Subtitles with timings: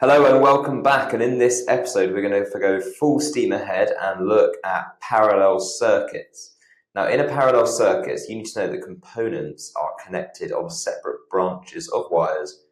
[0.00, 1.12] Hello and welcome back.
[1.12, 5.60] And in this episode, we're going to go full steam ahead and look at parallel
[5.60, 6.54] circuits.
[6.94, 11.28] Now, in a parallel circuit, you need to know the components are connected on separate
[11.30, 12.62] branches of wires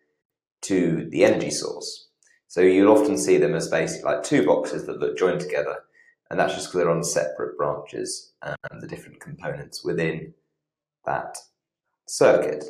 [0.63, 2.09] to the energy source.
[2.47, 5.81] So you'll often see them as basically like two boxes that look joined together,
[6.31, 10.33] and that's just because they're on separate branches and the different components within
[11.05, 11.37] that
[12.07, 12.65] circuit.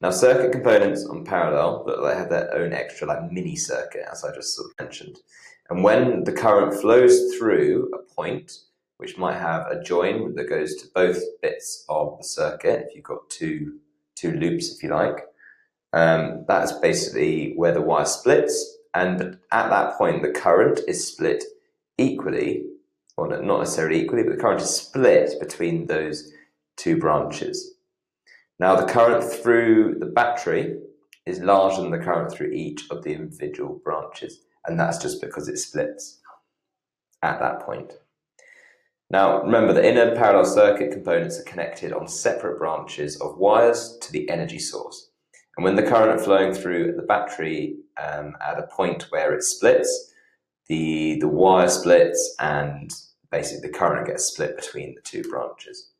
[0.00, 4.24] Now, circuit components on parallel, but they have their own extra like mini circuit, as
[4.24, 5.18] I just sort of mentioned.
[5.68, 8.52] And when the current flows through a point,
[8.96, 13.04] which might have a join that goes to both bits of the circuit, if you've
[13.04, 13.78] got two
[14.16, 15.26] two loops, if you like,
[15.92, 18.78] um, that's basically where the wire splits.
[18.94, 21.44] And at that point, the current is split
[21.96, 22.64] equally,
[23.16, 26.32] or not necessarily equally, but the current is split between those
[26.76, 27.74] two branches.
[28.60, 30.76] Now the current through the battery
[31.24, 35.48] is larger than the current through each of the individual branches, and that's just because
[35.48, 36.20] it splits
[37.22, 37.94] at that point.
[39.08, 44.12] Now remember the inner parallel circuit, components are connected on separate branches of wires to
[44.12, 45.10] the energy source.
[45.56, 50.12] And when the current flowing through the battery um, at a point where it splits,
[50.66, 52.92] the, the wire splits and
[53.30, 55.92] basically the current gets split between the two branches.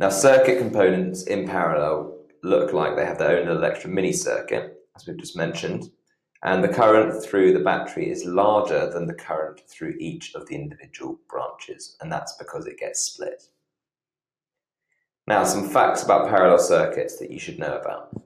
[0.00, 5.06] Now, circuit components in parallel look like they have their own little mini circuit, as
[5.06, 5.90] we've just mentioned,
[6.42, 10.54] and the current through the battery is larger than the current through each of the
[10.54, 13.42] individual branches, and that's because it gets split.
[15.26, 18.22] Now, some facts about parallel circuits that you should know about.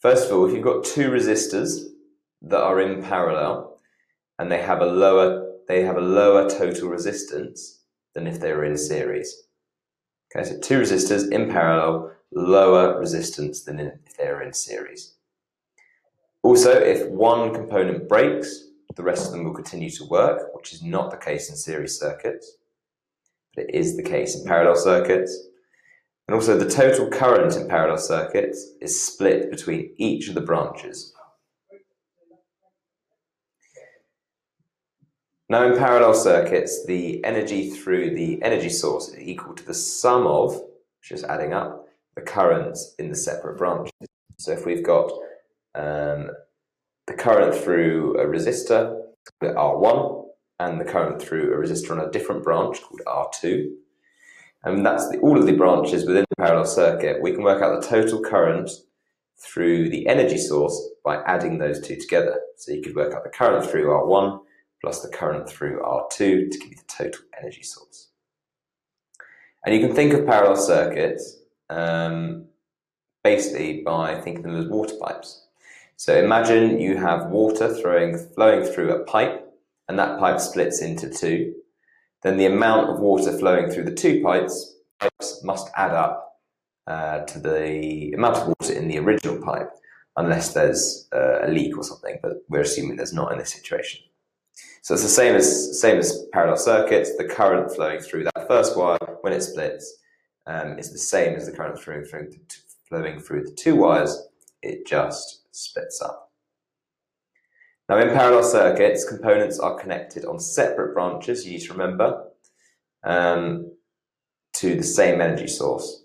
[0.00, 1.78] First of all, if you've got two resistors
[2.42, 3.80] that are in parallel
[4.40, 7.82] and they have a lower they have a lower total resistance
[8.14, 9.44] than if they were in series.
[10.34, 15.14] Okay, so two resistors in parallel, lower resistance than if they're in series.
[16.42, 20.82] Also, if one component breaks, the rest of them will continue to work, which is
[20.82, 22.56] not the case in series circuits,
[23.54, 25.48] but it is the case in parallel circuits.
[26.26, 31.14] And also, the total current in parallel circuits is split between each of the branches.
[35.50, 40.26] Now in parallel circuits, the energy through the energy source is equal to the sum
[40.26, 43.92] of, which is adding up, the currents in the separate branches.
[44.38, 45.10] So if we've got
[45.74, 46.30] um,
[47.06, 49.00] the current through a resistor,
[49.42, 50.26] R1,
[50.60, 53.70] and the current through a resistor on a different branch called R2,
[54.64, 57.80] and that's the, all of the branches within the parallel circuit, we can work out
[57.80, 58.70] the total current
[59.40, 62.38] through the energy source by adding those two together.
[62.56, 64.40] So you could work out the current through R1
[64.80, 68.08] plus the current through R2 to give you the total energy source.
[69.64, 72.46] And you can think of parallel circuits um,
[73.24, 75.46] basically by thinking of them as water pipes.
[75.96, 79.44] So imagine you have water throwing, flowing through a pipe,
[79.88, 81.54] and that pipe splits into two.
[82.22, 86.40] Then the amount of water flowing through the two pipes, pipes must add up
[86.86, 89.70] uh, to the amount of water in the original pipe,
[90.16, 94.00] unless there's uh, a leak or something, but we're assuming there's not in this situation.
[94.82, 97.16] So it's the same as same as parallel circuits.
[97.16, 99.98] The current flowing through that first wire when it splits
[100.46, 102.30] um, is the same as the current flowing through,
[102.88, 104.28] flowing through the two wires.
[104.62, 106.32] It just splits up.
[107.88, 112.24] Now in parallel circuits, components are connected on separate branches, you need to remember,
[113.02, 113.72] um,
[114.54, 116.04] to the same energy source.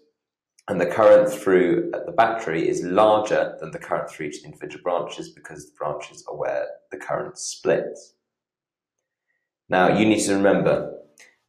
[0.69, 5.31] And the current through the battery is larger than the current through each individual branches
[5.31, 8.13] because the branches are where the current splits.
[9.69, 10.93] Now you need to remember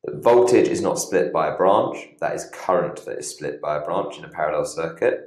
[0.04, 3.76] that voltage is not split by a branch, that is current that is split by
[3.76, 5.20] a branch in a parallel circuit.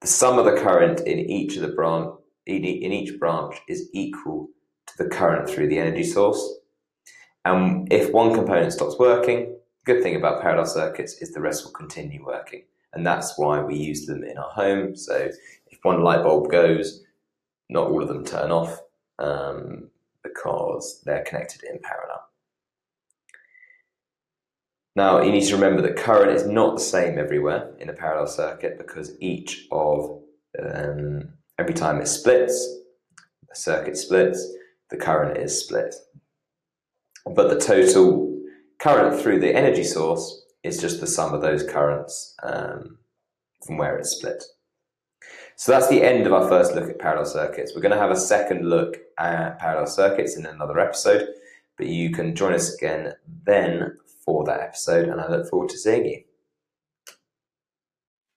[0.00, 2.14] The sum of the current in each of the branch
[2.46, 4.48] in each branch is equal
[4.86, 6.58] to the current through the energy source.
[7.44, 11.64] And if one component stops working, the good thing about parallel circuits is the rest
[11.64, 12.62] will continue working.
[12.92, 14.96] And that's why we use them in our home.
[14.96, 15.28] So
[15.66, 17.04] if one light bulb goes,
[17.68, 18.80] not all of them turn off.
[19.18, 19.90] Um,
[20.26, 22.22] because they're connected in parallel.
[24.94, 28.26] Now, you need to remember that current is not the same everywhere in a parallel
[28.26, 30.22] circuit because each of,
[30.58, 32.78] um, every time it splits,
[33.48, 34.54] the circuit splits,
[34.90, 35.94] the current is split.
[37.26, 38.40] But the total
[38.78, 42.98] current through the energy source is just the sum of those currents um,
[43.66, 44.42] from where it's split.
[45.56, 47.72] So that's the end of our first look at parallel circuits.
[47.74, 51.28] We're going to have a second look at parallel circuits in another episode,
[51.78, 53.14] but you can join us again
[53.44, 56.22] then for that episode, and I look forward to seeing you.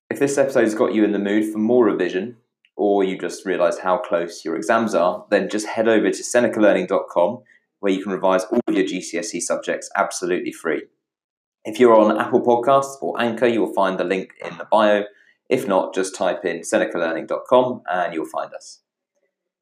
[0.09, 2.37] If this episode has got you in the mood for more revision,
[2.77, 7.39] or you just realised how close your exams are, then just head over to senecalearning.com
[7.81, 10.83] where you can revise all of your GCSE subjects absolutely free.
[11.65, 15.03] If you're on Apple Podcasts or Anchor, you'll find the link in the bio.
[15.49, 18.81] If not, just type in senecalearning.com and you'll find us.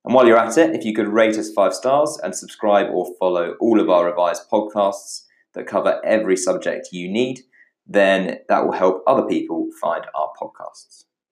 [0.04, 3.14] And while you're at it, if you could rate us five stars and subscribe or
[3.20, 5.24] follow all of our revised podcasts
[5.54, 7.42] that cover every subject you need,
[7.86, 11.06] then that will help other people find our podcasts.